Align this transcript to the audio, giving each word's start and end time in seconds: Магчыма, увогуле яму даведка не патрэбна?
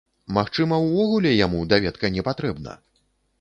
Магчыма, 0.37 0.79
увогуле 0.85 1.33
яму 1.45 1.61
даведка 1.75 2.13
не 2.17 2.25
патрэбна? 2.31 2.75